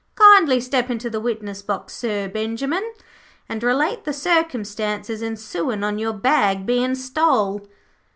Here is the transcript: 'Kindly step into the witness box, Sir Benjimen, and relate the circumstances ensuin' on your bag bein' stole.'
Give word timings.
'Kindly 0.15 0.59
step 0.59 0.89
into 0.89 1.11
the 1.11 1.19
witness 1.19 1.61
box, 1.61 1.93
Sir 1.93 2.27
Benjimen, 2.27 2.81
and 3.47 3.61
relate 3.61 4.03
the 4.03 4.13
circumstances 4.13 5.21
ensuin' 5.21 5.83
on 5.83 5.99
your 5.99 6.13
bag 6.13 6.65
bein' 6.65 6.95
stole.' 6.95 7.67